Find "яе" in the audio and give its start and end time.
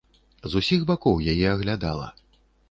1.35-1.45